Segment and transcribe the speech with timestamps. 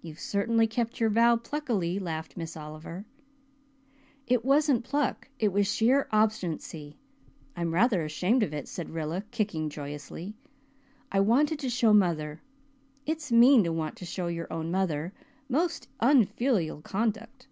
[0.00, 3.04] "You've certainly kept your vow pluckily," laughed Miss Oliver.
[4.26, 6.98] "It wasn't pluck it was sheer obstinacy
[7.54, 10.34] I'm rather ashamed of it," said Rilla, kicking joyously.
[11.12, 12.42] "I wanted to show mother.
[13.06, 15.12] It's mean to want to show your own mother
[15.48, 17.46] most unfilial conduct!